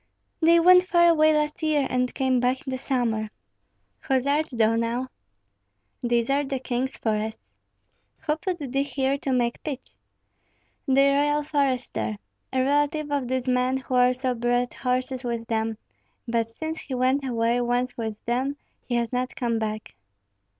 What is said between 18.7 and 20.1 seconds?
he has not come back."